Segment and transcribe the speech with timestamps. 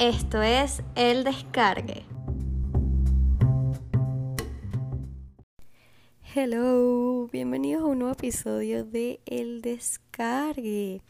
[0.00, 2.06] Esto es El Descargue.
[6.34, 11.02] Hello, bienvenidos a un nuevo episodio de El Descargue.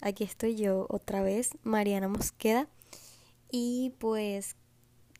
[0.00, 2.68] Aquí estoy yo otra vez, Mariana Mosqueda.
[3.50, 4.54] Y pues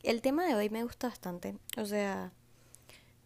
[0.03, 1.57] el tema de hoy me gusta bastante.
[1.77, 2.31] O sea,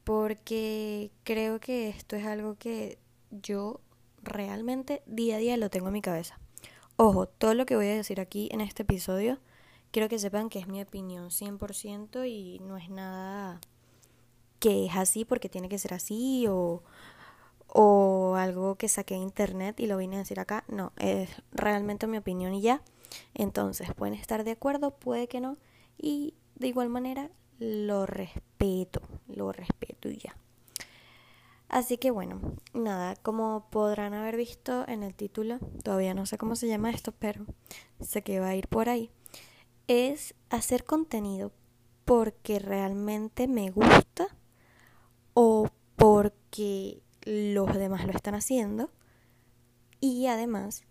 [0.03, 2.97] porque creo que esto es algo que
[3.29, 3.81] yo
[4.23, 6.39] realmente día a día lo tengo en mi cabeza.
[6.95, 9.37] Ojo, todo lo que voy a decir aquí en este episodio,
[9.95, 13.61] quiero que sepan que es mi opinión 100% y no es nada
[14.59, 16.83] que es así porque tiene que ser así o,
[17.69, 20.65] o algo que saqué en internet y lo vine a decir acá.
[20.67, 22.81] No, es realmente mi opinión y ya.
[23.33, 25.55] Entonces, pueden estar de acuerdo, puede que no.
[25.97, 30.35] Y de igual manera, lo respeto, lo respeto y ya.
[31.69, 32.41] Así que bueno,
[32.73, 37.13] nada, como podrán haber visto en el título, todavía no sé cómo se llama esto,
[37.17, 37.45] pero
[38.01, 39.09] sé que va a ir por ahí,
[39.87, 41.51] es hacer contenido
[42.05, 44.27] porque realmente me gusta
[45.33, 48.91] o porque los demás lo están haciendo
[49.99, 50.83] y además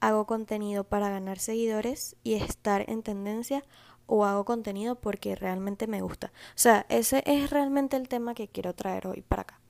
[0.00, 3.64] hago contenido para ganar seguidores y estar en tendencia
[4.06, 6.32] o hago contenido porque realmente me gusta.
[6.50, 9.60] O sea, ese es realmente el tema que quiero traer hoy para acá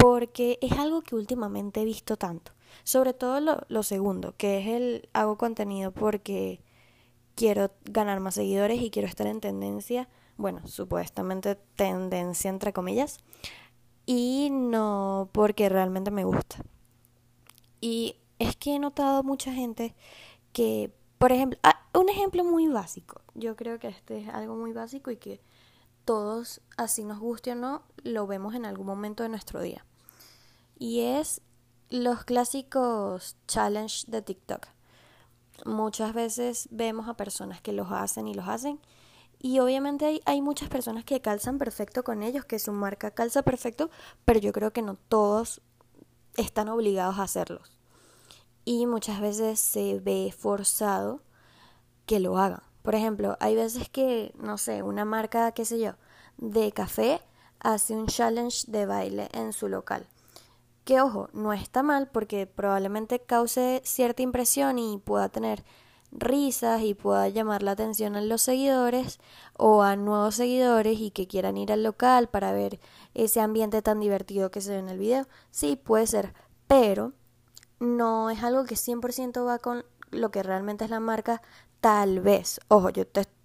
[0.00, 2.52] porque es algo que últimamente he visto tanto.
[2.84, 6.62] Sobre todo lo, segundo, que es el hago contenido porque
[7.34, 13.18] quiero ganar más seguidores y quiero estar en tendencia, bueno, supuestamente tendencia entre comillas,
[14.06, 16.56] y no porque realmente me gusta.
[17.80, 19.94] Y es que he notado mucha gente
[20.52, 24.72] que, por ejemplo, ah, un ejemplo muy básico, yo creo que este es algo muy
[24.72, 25.40] básico y que
[26.04, 29.84] todos, así nos guste o no, lo vemos en algún momento de nuestro día
[30.80, 31.42] y es
[31.90, 34.66] los clásicos challenge de TikTok.
[35.66, 38.80] Muchas veces vemos a personas que los hacen y los hacen
[39.42, 43.42] y obviamente hay, hay, muchas personas que calzan perfecto con ellos, que su marca calza
[43.42, 43.90] perfecto,
[44.26, 45.62] pero yo creo que no todos
[46.36, 47.72] están obligados a hacerlos.
[48.66, 51.22] Y muchas veces se ve forzado
[52.04, 52.62] que lo hagan.
[52.82, 55.94] Por ejemplo, hay veces que, no sé, una marca, qué sé yo,
[56.36, 57.22] de café
[57.60, 60.06] hace un challenge de baile en su local.
[60.84, 65.64] Que ojo, no está mal porque probablemente cause cierta impresión y pueda tener
[66.12, 69.20] risas y pueda llamar la atención a los seguidores
[69.56, 72.80] o a nuevos seguidores y que quieran ir al local para ver
[73.14, 75.26] ese ambiente tan divertido que se ve en el video.
[75.50, 76.34] Sí, puede ser,
[76.66, 77.12] pero
[77.78, 81.42] no es algo que 100% va con lo que realmente es la marca,
[81.80, 82.60] tal vez.
[82.68, 83.04] Ojo, yo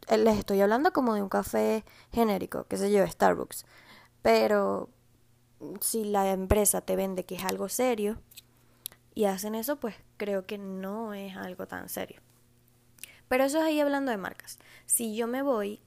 [0.09, 3.65] les estoy hablando como de un café genérico, que se yo, Starbucks.
[4.21, 4.89] Pero
[5.79, 8.21] si la empresa te vende que es algo serio
[9.13, 12.21] y hacen eso, pues creo que no es algo tan serio.
[13.27, 14.59] Pero eso es ahí hablando de marcas.
[14.85, 15.81] Si yo me voy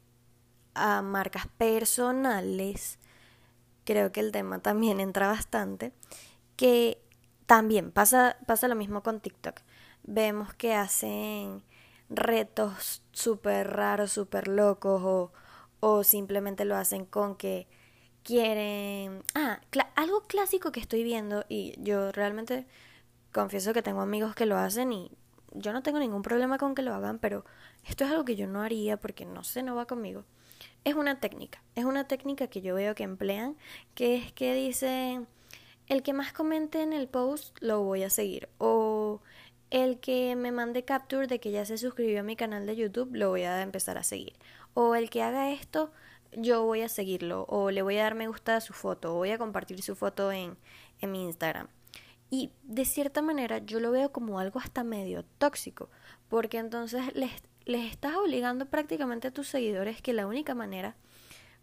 [0.74, 2.98] a marcas personales,
[3.84, 5.92] creo que el tema también entra bastante,
[6.56, 7.00] que
[7.46, 9.60] también pasa, pasa lo mismo con TikTok.
[10.02, 11.62] Vemos que hacen
[12.08, 15.32] retos súper raros, súper locos o,
[15.80, 17.66] o simplemente lo hacen con que
[18.28, 19.22] quieren...
[19.34, 19.58] Ah,
[19.94, 22.66] algo clásico que estoy viendo y yo realmente
[23.32, 25.10] confieso que tengo amigos que lo hacen y
[25.54, 27.46] yo no tengo ningún problema con que lo hagan, pero
[27.86, 30.26] esto es algo que yo no haría porque no sé, no va conmigo.
[30.84, 33.56] Es una técnica, es una técnica que yo veo que emplean,
[33.94, 35.26] que es que dicen,
[35.86, 39.22] el que más comente en el post lo voy a seguir, o
[39.70, 43.14] el que me mande capture de que ya se suscribió a mi canal de YouTube
[43.14, 44.34] lo voy a empezar a seguir,
[44.74, 45.90] o el que haga esto
[46.32, 49.16] yo voy a seguirlo o le voy a dar me gusta a su foto o
[49.16, 50.56] voy a compartir su foto en,
[51.00, 51.68] en mi Instagram.
[52.30, 55.88] Y de cierta manera yo lo veo como algo hasta medio tóxico,
[56.28, 57.32] porque entonces les,
[57.64, 60.96] les estás obligando prácticamente a tus seguidores que la única manera,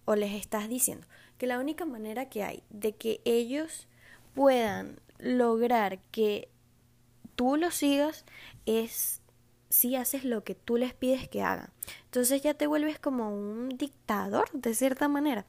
[0.06, 1.06] o les estás diciendo,
[1.38, 3.88] que la única manera que hay de que ellos
[4.34, 6.50] puedan lograr que
[7.36, 8.26] tú lo sigas
[8.66, 9.22] es
[9.70, 11.70] si haces lo que tú les pides que hagan.
[12.06, 15.46] Entonces ya te vuelves como un dictador, de cierta manera.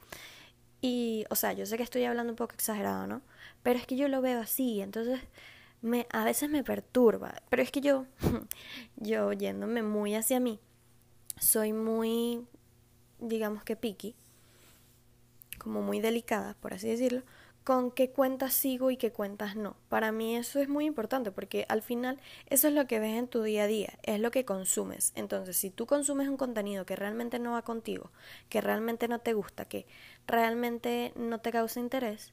[0.81, 3.21] Y, o sea, yo sé que estoy hablando un poco exagerado, ¿no?
[3.63, 5.19] Pero es que yo lo veo así, entonces
[5.81, 7.41] me, a veces me perturba.
[7.49, 8.05] Pero es que yo,
[8.97, 10.59] yo yéndome muy hacia mí,
[11.39, 12.45] soy muy,
[13.19, 14.15] digamos que picky,
[15.57, 17.23] como muy delicada, por así decirlo
[17.67, 19.75] con qué cuentas sigo y qué cuentas no.
[19.89, 23.27] Para mí eso es muy importante porque al final eso es lo que ves en
[23.27, 25.11] tu día a día, es lo que consumes.
[25.15, 28.09] Entonces, si tú consumes un contenido que realmente no va contigo,
[28.47, 29.85] que realmente no te gusta, que
[30.27, 32.31] realmente no te causa interés,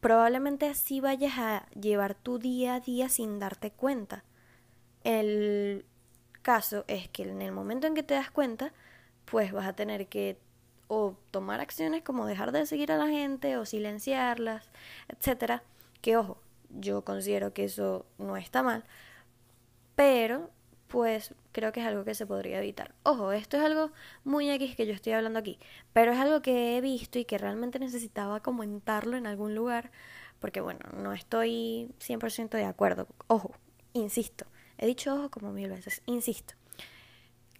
[0.00, 4.24] probablemente así vayas a llevar tu día a día sin darte cuenta.
[5.02, 5.84] El
[6.40, 8.72] caso es que en el momento en que te das cuenta,
[9.26, 10.38] pues vas a tener que
[10.94, 14.70] o tomar acciones como dejar de seguir a la gente o silenciarlas,
[15.08, 15.62] etcétera.
[16.00, 16.38] Que ojo,
[16.70, 18.84] yo considero que eso no está mal,
[19.96, 20.50] pero
[20.88, 22.94] pues creo que es algo que se podría evitar.
[23.02, 23.90] Ojo, esto es algo
[24.22, 25.58] muy X que yo estoy hablando aquí,
[25.92, 29.90] pero es algo que he visto y que realmente necesitaba comentarlo en algún lugar,
[30.38, 33.08] porque bueno, no estoy 100% de acuerdo.
[33.26, 33.52] Ojo,
[33.92, 34.46] insisto,
[34.78, 36.54] he dicho ojo como mil veces, insisto.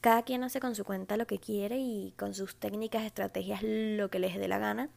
[0.05, 4.11] Cada quien hace con su cuenta lo que quiere y con sus técnicas, estrategias, lo
[4.11, 4.91] que les dé la gana.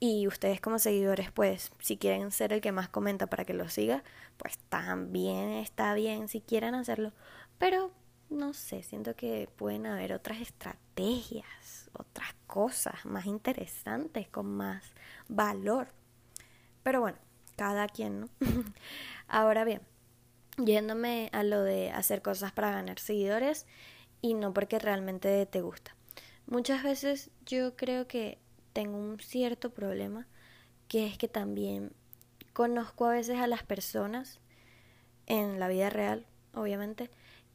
[0.00, 3.68] Y ustedes como seguidores, pues, si quieren ser el que más comenta para que lo
[3.68, 4.02] siga,
[4.36, 7.12] pues también está bien si quieren hacerlo.
[7.58, 7.92] Pero,
[8.28, 14.82] no sé, siento que pueden haber otras estrategias, otras cosas más interesantes, con más
[15.28, 15.92] valor.
[16.82, 17.18] Pero bueno,
[17.54, 18.28] cada quien, ¿no?
[19.28, 19.82] Ahora bien,
[20.58, 23.66] yéndome a lo de hacer cosas para ganar seguidores
[24.30, 25.94] y no porque realmente te gusta.
[26.46, 28.38] Muchas veces yo creo que
[28.72, 30.26] tengo un cierto problema
[30.88, 31.92] que es que también
[32.52, 34.38] conozco a veces a las personas
[35.26, 37.10] en la vida real, obviamente,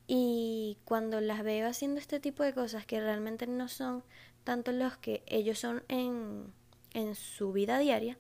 [0.08, 4.04] y cuando las veo haciendo este tipo de cosas que realmente no son
[4.44, 6.52] tanto los que ellos son en,
[6.94, 8.18] en su vida diaria,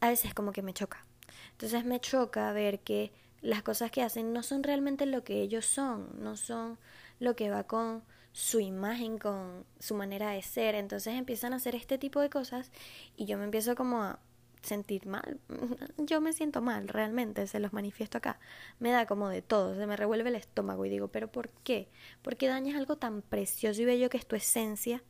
[0.00, 1.04] a veces como que me choca.
[1.52, 5.64] Entonces me choca ver que las cosas que hacen no son realmente lo que ellos
[5.64, 6.78] son, no son
[7.20, 8.02] lo que va con
[8.32, 10.74] su imagen, con su manera de ser.
[10.74, 12.72] Entonces empiezan a hacer este tipo de cosas
[13.16, 14.18] y yo me empiezo como a
[14.62, 15.40] sentir mal.
[15.96, 18.38] Yo me siento mal, realmente, se los manifiesto acá.
[18.78, 21.88] Me da como de todo, se me revuelve el estómago y digo, pero ¿por qué?
[22.22, 25.02] ¿Por qué dañas algo tan precioso y bello que es tu esencia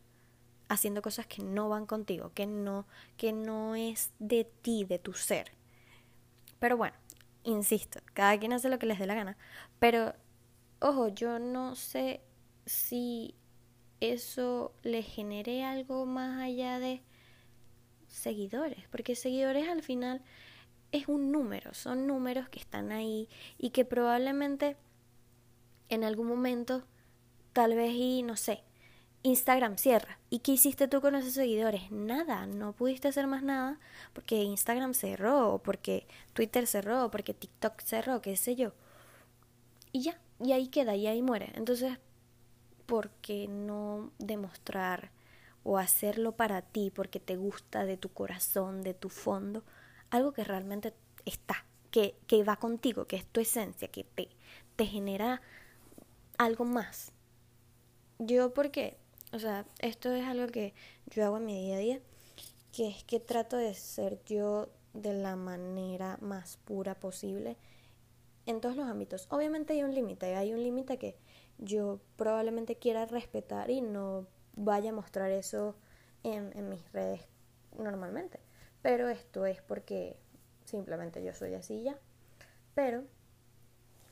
[0.68, 2.86] haciendo cosas que no van contigo, que no,
[3.16, 5.50] que no es de ti, de tu ser?
[6.60, 6.96] Pero bueno,
[7.42, 9.36] insisto, cada quien hace lo que les dé la gana.
[9.78, 10.14] Pero,
[10.80, 12.20] ojo, yo no sé
[12.66, 13.34] si
[14.00, 17.02] eso le genere algo más allá de
[18.08, 20.22] seguidores, porque seguidores al final
[20.92, 23.28] es un número, son números que están ahí
[23.58, 24.76] y que probablemente
[25.88, 26.84] en algún momento,
[27.52, 28.62] tal vez y no sé,
[29.22, 30.18] Instagram cierra.
[30.30, 31.90] ¿Y qué hiciste tú con esos seguidores?
[31.90, 33.78] Nada, no pudiste hacer más nada
[34.12, 38.72] porque Instagram cerró, o porque Twitter cerró, o porque TikTok cerró, qué sé yo.
[39.92, 41.52] Y ya, y ahí queda, y ahí muere.
[41.54, 41.98] Entonces,
[42.86, 45.10] ¿por qué no demostrar
[45.62, 49.62] o hacerlo para ti porque te gusta de tu corazón, de tu fondo,
[50.10, 50.94] algo que realmente
[51.26, 54.28] está, que, que va contigo, que es tu esencia, que te,
[54.76, 55.42] te genera
[56.38, 57.12] algo más?
[58.18, 58.98] Yo porque
[59.32, 60.74] o sea, esto es algo que
[61.06, 62.00] yo hago en mi día a día,
[62.72, 67.56] que es que trato de ser yo de la manera más pura posible
[68.50, 69.26] en todos los ámbitos.
[69.30, 71.16] Obviamente hay un límite, hay un límite que
[71.58, 75.76] yo probablemente quiera respetar y no vaya a mostrar eso
[76.22, 77.22] en, mis redes
[77.78, 78.40] normalmente.
[78.82, 80.16] Pero esto es porque
[80.64, 81.98] simplemente yo soy así ya.
[82.74, 83.04] Pero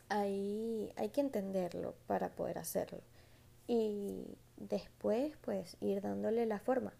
[0.09, 3.01] hay, hay que entenderlo para poder hacerlo.
[3.67, 6.93] Y después pues ir dándole la forma.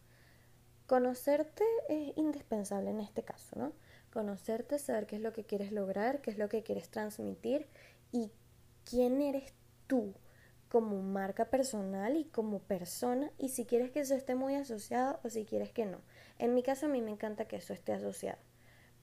[0.87, 3.73] Conocerte es indispensable en este caso, ¿no?
[4.13, 7.67] Conocerte, saber qué es lo que quieres lograr, qué es lo que quieres transmitir
[8.13, 8.31] y
[8.85, 9.53] quién eres
[9.87, 10.15] tú
[10.69, 15.31] como marca personal y como persona y si quieres que eso esté muy asociado o
[15.31, 15.99] si quieres que no.
[16.39, 18.39] En mi caso a mí me encanta que eso esté asociado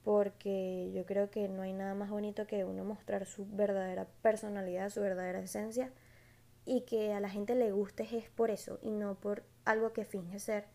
[0.06, 4.90] porque yo creo que no hay nada más bonito que uno mostrar su verdadera personalidad,
[4.90, 5.90] su verdadera esencia
[6.64, 10.04] y que a la gente le guste es por eso y no por algo que
[10.04, 10.66] finge ser,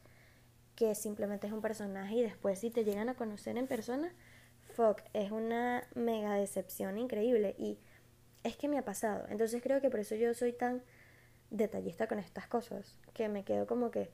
[0.76, 4.14] que simplemente es un personaje y después si te llegan a conocer en persona,
[4.72, 7.80] fuck, es una mega decepción increíble y
[8.44, 9.26] es que me ha pasado.
[9.30, 10.82] Entonces creo que por eso yo soy tan
[11.50, 14.10] detallista con estas cosas, que me quedo como que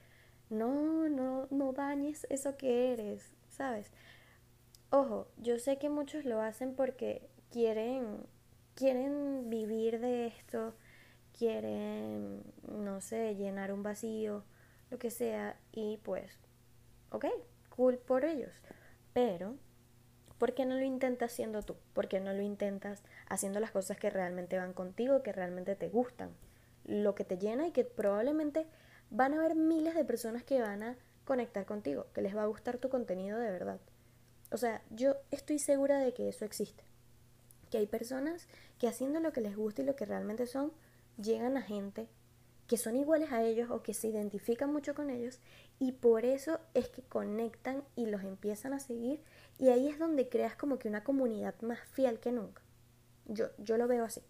[0.50, 3.92] no, no, no dañes eso que eres, ¿sabes?
[4.90, 8.26] Ojo, yo sé que muchos lo hacen porque quieren
[8.78, 10.76] quieren vivir de esto,
[11.36, 14.44] quieren, no sé, llenar un vacío,
[14.92, 16.40] lo que sea, y pues,
[17.10, 17.26] ok,
[17.70, 18.54] cool por ellos.
[19.14, 19.56] Pero,
[20.38, 21.76] ¿por qué no lo intentas siendo tú?
[21.94, 25.90] ¿Por qué no lo intentas haciendo las cosas que realmente van contigo, que realmente te
[25.90, 26.32] gustan?
[26.86, 28.66] Lo que te llena y que probablemente
[29.10, 32.48] van a haber miles de personas que van a conectar contigo, que les va a
[32.48, 33.80] gustar tu contenido de verdad.
[34.52, 36.84] O sea, yo estoy segura de que eso existe.
[37.70, 38.48] Que hay personas
[38.80, 40.72] que haciendo lo que les gusta y lo que realmente son,
[41.18, 42.08] llegan a gente
[42.68, 45.40] que son iguales a ellos o que se identifican mucho con ellos
[45.80, 49.22] y por eso es que conectan y los empiezan a seguir
[49.58, 52.62] y ahí es donde creas como que una comunidad más fiel que nunca.
[53.26, 54.22] Yo, yo lo veo así.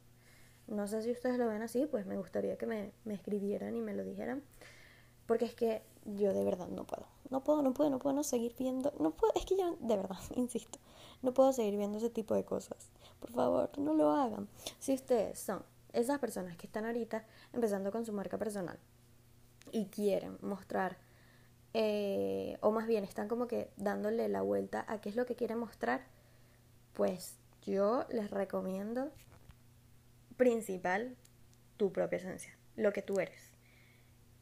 [0.68, 3.82] No sé si ustedes lo ven así, pues me gustaría que me, me escribieran y
[3.82, 4.44] me lo dijeran.
[5.26, 7.06] Porque es que yo de verdad no puedo.
[7.30, 8.94] No puedo, no puedo, no puedo no seguir viendo.
[9.00, 10.80] No puedo, es que yo de verdad, insisto,
[11.22, 12.90] no puedo seguir viendo ese tipo de cosas.
[13.20, 14.48] Por favor, no lo hagan.
[14.80, 18.80] Si ustedes son esas personas que están ahorita empezando con su marca personal
[19.72, 20.98] y quieren mostrar,
[21.74, 25.36] eh, o más bien están como que dándole la vuelta a qué es lo que
[25.36, 26.06] quieren mostrar,
[26.94, 29.12] pues yo les recomiendo
[30.38, 31.16] principal
[31.78, 33.58] tu propia esencia, lo que tú eres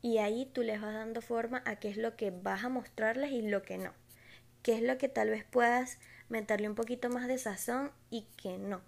[0.05, 3.31] y ahí tú les vas dando forma a qué es lo que vas a mostrarles
[3.31, 3.91] y lo que no.
[4.61, 5.97] Qué es lo que tal vez puedas
[6.29, 8.81] meterle un poquito más de sazón y que no.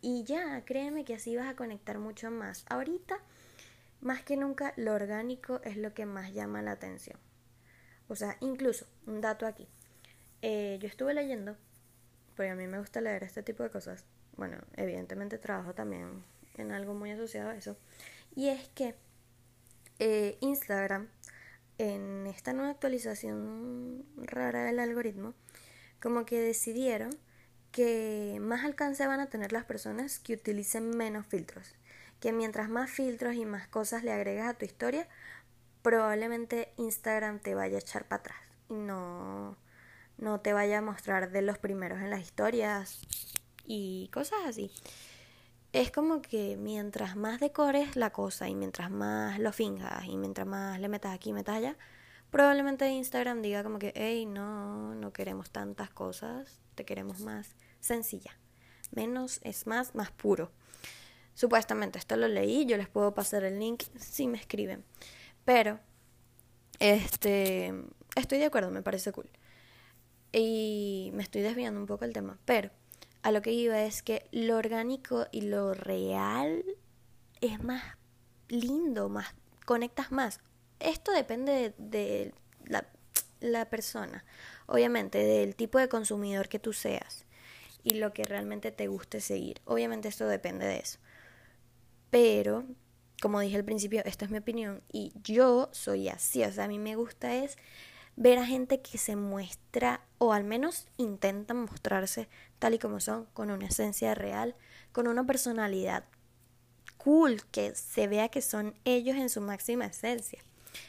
[0.00, 2.64] Y ya, créeme que así vas a conectar mucho más.
[2.70, 3.18] Ahorita,
[4.00, 7.18] más que nunca, lo orgánico es lo que más llama la atención.
[8.10, 9.68] O sea, incluso, un dato aquí.
[10.42, 11.56] Eh, yo estuve leyendo,
[12.34, 14.04] porque a mí me gusta leer este tipo de cosas.
[14.36, 16.24] Bueno, evidentemente trabajo también
[16.56, 17.76] en algo muy asociado a eso.
[18.34, 18.96] Y es que
[20.00, 21.08] eh, Instagram,
[21.78, 25.34] en esta nueva actualización rara del algoritmo,
[26.02, 27.16] como que decidieron
[27.70, 31.76] que más alcance van a tener las personas que utilicen menos filtros.
[32.18, 35.06] Que mientras más filtros y más cosas le agregas a tu historia,
[35.82, 39.56] probablemente Instagram te vaya a echar para atrás y no,
[40.18, 43.00] no te vaya a mostrar de los primeros en las historias
[43.64, 44.70] y cosas así
[45.72, 50.46] es como que mientras más decores la cosa y mientras más lo finjas y mientras
[50.46, 51.76] más le metas aquí metas allá,
[52.30, 58.36] probablemente Instagram diga como que, hey, no, no queremos tantas cosas, te queremos más sencilla.
[58.90, 60.50] Menos es más, más puro.
[61.34, 64.84] Supuestamente, esto lo leí, yo les puedo pasar el link si me escriben.
[65.52, 65.80] Pero,
[66.78, 67.74] este,
[68.14, 69.28] estoy de acuerdo, me parece cool.
[70.30, 72.70] Y me estoy desviando un poco el tema, pero
[73.22, 76.64] a lo que iba es que lo orgánico y lo real
[77.40, 77.82] es más
[78.46, 80.38] lindo, más conectas más.
[80.78, 82.32] Esto depende de,
[82.66, 82.86] la,
[83.40, 84.24] la, persona,
[84.66, 87.26] obviamente, del tipo de consumidor que tú seas
[87.82, 89.60] y lo que realmente te guste seguir.
[89.64, 91.00] Obviamente esto depende de eso.
[92.10, 92.66] Pero,
[93.20, 96.68] como dije al principio, esta es mi opinión y yo soy así, o sea, a
[96.68, 97.56] mí me gusta es
[98.16, 103.26] ver a gente que se muestra o al menos intentan mostrarse tal y como son,
[103.32, 104.54] con una esencia real,
[104.92, 106.04] con una personalidad
[106.98, 110.40] cool, que se vea que son ellos en su máxima esencia.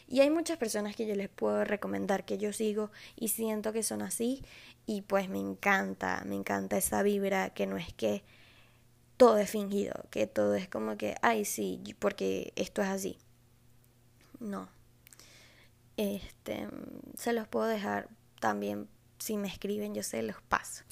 [0.08, 3.82] Y hay muchas personas que yo les puedo recomendar que yo sigo y siento que
[3.82, 4.44] son así
[4.86, 8.24] y pues me encanta, me encanta esa vibra que no es que
[9.22, 13.20] todo es fingido, que todo es como que, ay sí, porque esto es así.
[14.40, 14.68] No,
[15.96, 16.68] este,
[17.16, 18.10] se los puedo dejar
[18.40, 18.88] también
[19.20, 20.86] si me escriben, yo se los paso.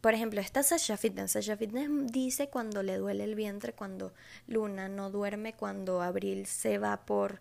[0.00, 1.30] Por ejemplo, esta Sasha Fitness.
[1.30, 4.12] Sasha Fitness dice cuando le duele el vientre, cuando
[4.48, 7.40] Luna no duerme, cuando Abril se va por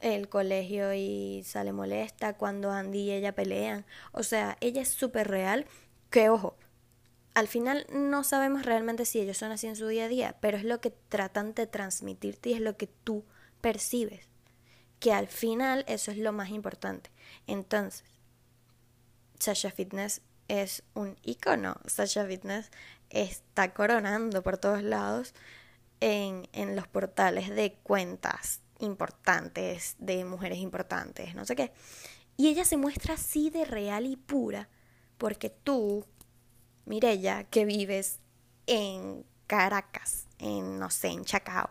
[0.00, 3.86] el colegio y sale molesta, cuando Andy y ella pelean.
[4.10, 5.66] O sea, ella es súper real.
[6.10, 6.56] Que ojo,
[7.36, 10.56] al final no sabemos realmente si ellos son así en su día a día, pero
[10.56, 13.26] es lo que tratan de transmitirte y es lo que tú
[13.60, 14.26] percibes
[15.00, 17.10] que al final eso es lo más importante.
[17.46, 18.04] Entonces,
[19.38, 21.76] Sasha Fitness es un icono.
[21.84, 22.70] Sasha Fitness
[23.10, 25.34] está coronando por todos lados
[26.00, 31.70] en, en los portales de cuentas importantes, de mujeres importantes, no sé qué.
[32.38, 34.70] Y ella se muestra así de real y pura
[35.18, 36.06] porque tú,
[36.86, 38.20] Mirella, que vives
[38.66, 41.70] en Caracas, en, no sé, en Chacao,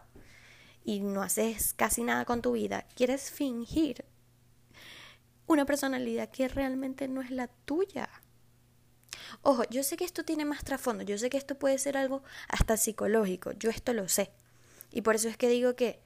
[0.83, 4.05] y no haces casi nada con tu vida, quieres fingir
[5.47, 8.09] una personalidad que realmente no es la tuya.
[9.41, 12.23] Ojo, yo sé que esto tiene más trasfondo, yo sé que esto puede ser algo
[12.47, 14.31] hasta psicológico, yo esto lo sé.
[14.91, 15.99] Y por eso es que digo que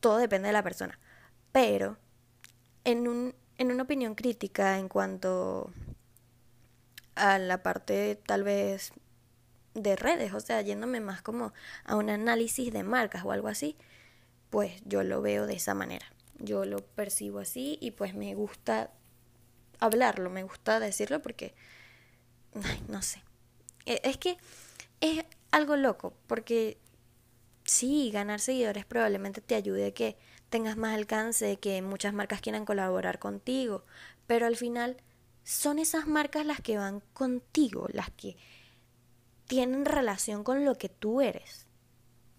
[0.00, 0.98] todo depende de la persona.
[1.52, 1.98] Pero
[2.84, 5.72] en, un, en una opinión crítica en cuanto
[7.18, 8.92] a la parte tal vez
[9.74, 11.52] de redes, o sea, yéndome más como
[11.84, 13.76] a un análisis de marcas o algo así,
[14.50, 16.06] pues yo lo veo de esa manera.
[16.38, 18.90] Yo lo percibo así y pues me gusta
[19.80, 21.54] hablarlo, me gusta decirlo porque,
[22.88, 23.22] no sé.
[23.86, 24.38] E, es que
[25.00, 26.78] es algo loco, porque
[27.64, 30.16] sí, ganar seguidores probablemente te ayude a que
[30.50, 33.84] tengas más alcance, que muchas marcas quieran colaborar contigo,
[34.26, 34.96] pero al final
[35.48, 38.36] son esas marcas las que van contigo, las que
[39.46, 41.66] tienen relación con lo que tú eres?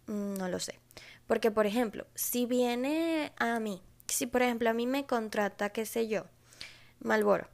[0.06, 0.80] Mm, no lo sé.
[1.26, 5.88] Porque, por ejemplo, si viene a mí, si por ejemplo a mí me contrata, qué
[5.88, 6.26] sé yo,
[7.00, 7.50] Malboro,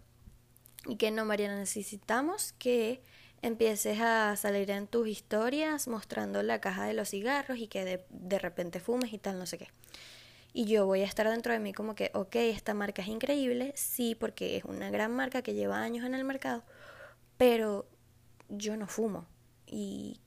[0.88, 3.02] y que no, Mariana, necesitamos que
[3.42, 8.06] empieces a salir en tus historias mostrando la caja de los cigarros y que de,
[8.10, 9.70] de repente fumes y tal, no sé qué.
[10.58, 13.74] Y yo voy a estar dentro de mí como que, ok, esta marca es increíble,
[13.76, 16.64] sí, porque es una gran marca que lleva años en el mercado,
[17.36, 17.90] pero
[18.48, 19.28] yo no fumo.
[19.66, 20.22] Y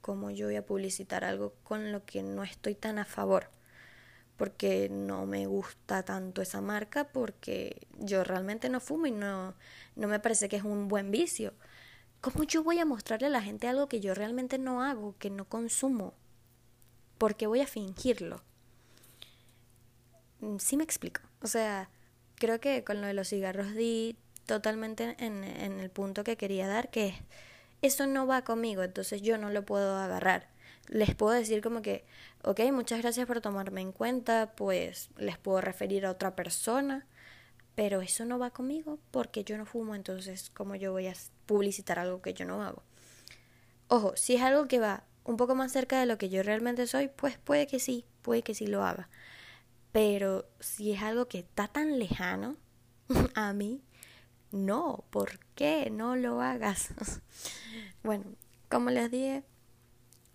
[0.00, 3.50] cómo yo voy a publicitar algo con lo que no estoy tan a favor
[4.38, 9.54] porque no me gusta tanto esa marca porque yo realmente no fumo y no,
[9.96, 11.52] no me parece que es un buen vicio.
[12.22, 15.28] ¿Cómo yo voy a mostrarle a la gente algo que yo realmente no hago, que
[15.28, 16.14] no consumo?
[17.18, 18.42] ¿Por qué voy a fingirlo?
[20.40, 21.20] Mm, sí me explico.
[21.42, 21.90] O sea,
[22.36, 24.16] creo que con lo de los cigarros di
[24.46, 27.14] totalmente en, en el punto que quería dar, que es,
[27.82, 30.48] eso no va conmigo, entonces yo no lo puedo agarrar
[30.90, 32.04] les puedo decir como que,
[32.42, 37.06] ok, muchas gracias por tomarme en cuenta, pues les puedo referir a otra persona,
[37.74, 41.14] pero eso no va conmigo porque yo no fumo, entonces ¿cómo yo voy a
[41.46, 42.82] publicitar algo que yo no hago?
[43.88, 46.86] Ojo, si es algo que va un poco más cerca de lo que yo realmente
[46.86, 49.08] soy, pues puede que sí, puede que sí lo haga.
[49.92, 52.56] Pero si es algo que está tan lejano
[53.34, 53.82] a mí,
[54.52, 56.94] no, ¿por qué no lo hagas?
[58.02, 58.24] bueno,
[58.68, 59.44] como les dije,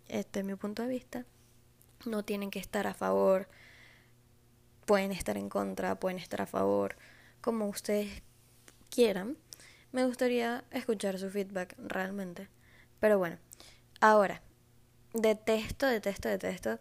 [0.07, 1.25] este es mi punto de vista.
[2.05, 3.47] No tienen que estar a favor,
[4.85, 6.95] pueden estar en contra, pueden estar a favor,
[7.41, 8.21] como ustedes
[8.89, 9.37] quieran.
[9.91, 12.49] Me gustaría escuchar su feedback realmente.
[12.99, 13.37] Pero bueno,
[14.01, 14.41] ahora,
[15.13, 16.79] detesto, detesto, detesto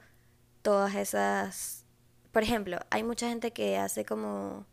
[0.62, 1.83] todas esas...
[2.34, 4.66] Por ejemplo, hay mucha gente que hace como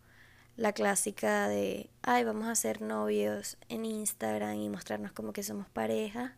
[0.58, 5.70] la clásica de, ay, vamos a ser novios en Instagram y mostrarnos como que somos
[5.70, 6.36] pareja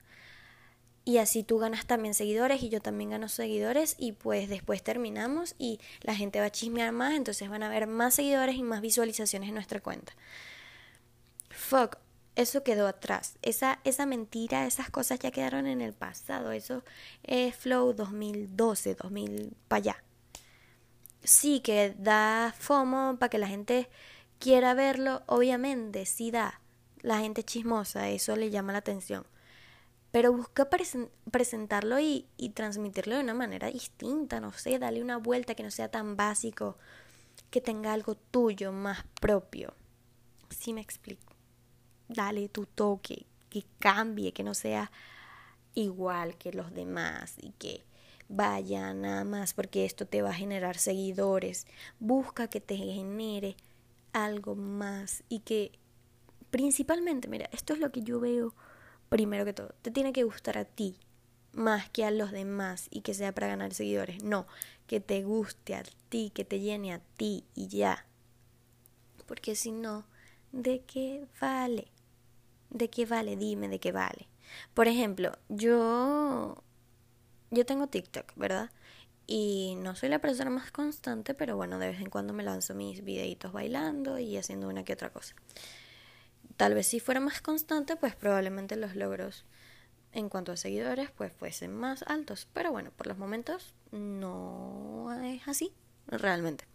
[1.06, 5.56] y así tú ganas también seguidores y yo también gano seguidores y pues después terminamos
[5.58, 8.82] y la gente va a chismear más, entonces van a haber más seguidores y más
[8.82, 10.12] visualizaciones en nuestra cuenta.
[11.52, 12.00] Fuck,
[12.36, 13.38] eso quedó atrás.
[13.44, 16.52] Esa, esa mentira, esas cosas ya quedaron en el pasado.
[16.52, 16.84] Eso
[17.24, 20.04] es Flow 2012, 2000 para allá.
[21.24, 23.90] Sí que da FOMO para que la gente
[24.40, 26.60] quiera verlo, obviamente, sí da.
[27.02, 29.26] La gente chismosa, eso le llama la atención
[30.14, 30.70] pero busca
[31.32, 35.72] presentarlo y, y, transmitirlo de una manera distinta, no sé, dale una vuelta que no
[35.72, 36.78] sea tan básico,
[37.50, 39.74] que tenga algo tuyo, más propio.
[40.52, 41.34] ¿Sí me explico?
[42.08, 44.92] Dale tu toque, que cambie, que no sea
[45.74, 47.84] igual que los demás y que
[48.36, 51.68] vaya nada más porque esto te va a generar seguidores.
[52.00, 53.56] Busca que te genere
[54.12, 55.72] algo más y que
[56.50, 58.54] principalmente, mira, esto es lo que yo veo
[59.10, 60.98] primero que todo, te tiene que gustar a ti
[61.52, 64.24] más que a los demás y que sea para ganar seguidores.
[64.24, 64.48] No,
[64.88, 68.08] que te guste a ti, que te llene a ti y ya.
[69.28, 70.06] Porque si no,
[70.52, 71.92] ¿de qué vale?
[72.72, 73.36] ¿De qué vale?
[73.36, 74.28] Dime de qué vale.
[74.74, 76.64] Por ejemplo, yo
[77.54, 78.72] yo tengo TikTok, ¿verdad?
[79.26, 82.74] Y no soy la persona más constante, pero bueno, de vez en cuando me lanzo
[82.74, 85.36] mis videitos bailando y haciendo una que otra cosa.
[86.58, 89.46] Tal vez si fuera más constante, pues probablemente los logros
[90.12, 92.48] en cuanto a seguidores pues fuesen más altos.
[92.54, 95.74] Pero bueno, por los momentos no es así,
[96.08, 96.66] realmente.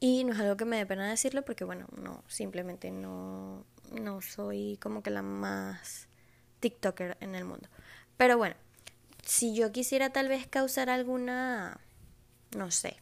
[0.00, 4.20] Y no es algo que me dé pena decirlo porque bueno, no, simplemente no, no
[4.20, 6.08] soy como que la más
[6.60, 7.68] TikToker en el mundo.
[8.16, 8.56] Pero bueno,
[9.24, 11.80] si yo quisiera tal vez causar alguna,
[12.56, 12.96] no sé,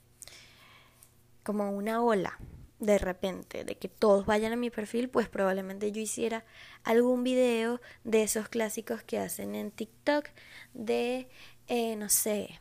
[1.42, 2.38] como una ola
[2.82, 6.44] de repente, de que todos vayan a mi perfil, pues probablemente yo hiciera
[6.82, 10.26] algún video de esos clásicos que hacen en TikTok
[10.74, 11.28] de,
[11.68, 12.58] eh, no sé,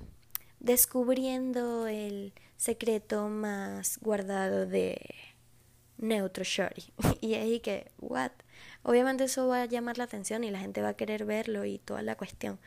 [0.59, 5.01] descubriendo el secreto más guardado de
[5.97, 6.93] Neutro Shorty.
[7.19, 8.31] y ahí que, what?
[8.83, 11.79] Obviamente eso va a llamar la atención y la gente va a querer verlo y
[11.79, 12.59] toda la cuestión.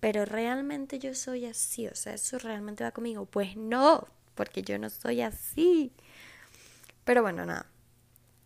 [0.00, 3.26] Pero realmente yo soy así, o sea, eso realmente va conmigo.
[3.26, 5.92] Pues no, porque yo no soy así.
[7.04, 7.66] Pero bueno, nada.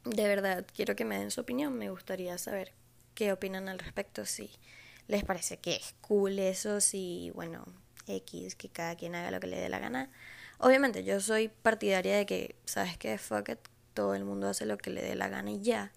[0.04, 1.78] De verdad, quiero que me den su opinión.
[1.78, 2.72] Me gustaría saber
[3.14, 4.26] qué opinan al respecto.
[4.26, 4.50] Si
[5.06, 7.64] les parece que es cool eso, si, bueno,
[8.06, 10.10] X, que cada quien haga lo que le dé la gana.
[10.58, 13.16] Obviamente, yo soy partidaria de que, ¿sabes qué?
[13.18, 13.58] Fuck it,
[13.92, 15.92] todo el mundo hace lo que le dé la gana y ya.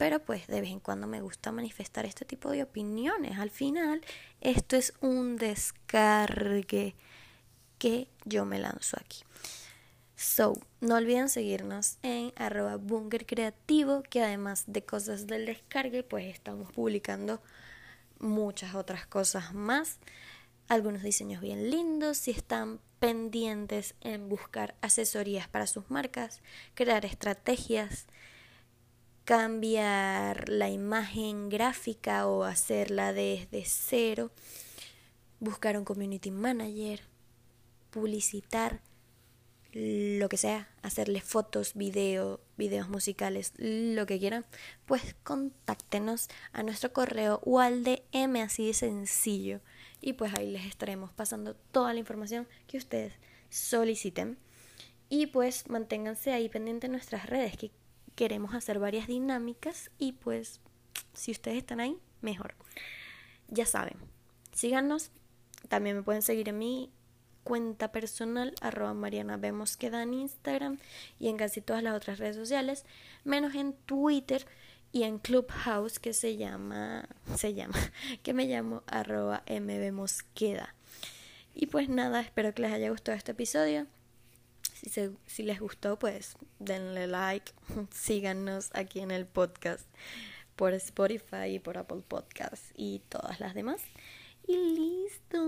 [0.00, 3.38] Pero pues de vez en cuando me gusta manifestar este tipo de opiniones.
[3.38, 4.00] Al final,
[4.40, 6.94] esto es un descargue
[7.76, 9.18] que yo me lanzo aquí.
[10.16, 16.34] So, no olviden seguirnos en arroba bunker creativo, que además de cosas del descargue, pues
[16.34, 17.42] estamos publicando
[18.20, 19.98] muchas otras cosas más.
[20.68, 26.40] Algunos diseños bien lindos, si están pendientes en buscar asesorías para sus marcas,
[26.74, 28.06] crear estrategias,
[29.24, 34.30] cambiar la imagen gráfica o hacerla desde cero,
[35.38, 37.00] buscar un community manager,
[37.90, 38.80] publicitar,
[39.72, 44.44] lo que sea, hacerle fotos, video, videos musicales, lo que quieran,
[44.84, 49.60] pues contáctenos a nuestro correo o al DM así de sencillo.
[50.00, 53.12] Y pues ahí les estaremos pasando toda la información que ustedes
[53.48, 54.38] soliciten.
[55.08, 57.70] Y pues manténganse ahí pendientes de nuestras redes que
[58.20, 60.60] queremos hacer varias dinámicas y pues
[61.14, 62.54] si ustedes están ahí, mejor.
[63.48, 63.96] Ya saben,
[64.52, 65.10] síganos,
[65.70, 66.90] también me pueden seguir en mi
[67.44, 70.76] cuenta personal, arroba Mariana Vemos en Instagram
[71.18, 72.84] y en casi todas las otras redes sociales,
[73.24, 74.46] menos en Twitter
[74.92, 77.78] y en Clubhouse que se llama, se llama,
[78.22, 79.44] que me llamo arroba
[80.34, 80.74] Queda.
[81.54, 83.86] Y pues nada, espero que les haya gustado este episodio.
[85.26, 87.52] Si, les gustó, pues denle like,
[87.90, 89.86] síganos aquí en el podcast
[90.56, 93.82] por Spotify y por Apple Podcasts y todas las demás.
[94.46, 95.38] Y listo.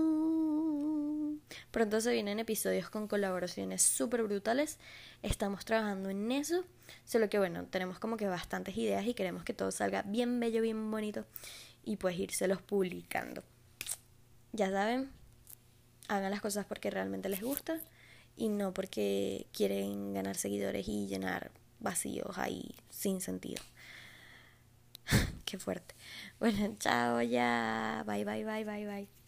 [1.71, 4.77] Pronto se vienen episodios con colaboraciones súper brutales.
[5.23, 6.63] Estamos trabajando en eso.
[7.03, 10.61] Solo que bueno, tenemos como que bastantes ideas y queremos que todo salga bien bello,
[10.61, 11.25] bien bonito.
[11.83, 13.43] Y pues irselos publicando.
[14.51, 15.09] Ya saben,
[16.07, 17.81] hagan las cosas porque realmente les gusta
[18.35, 23.61] y no porque quieren ganar seguidores y llenar vacíos ahí sin sentido.
[25.45, 25.95] Qué fuerte.
[26.39, 28.03] Bueno, chao ya.
[28.05, 29.22] Bye, bye, bye, bye, bye.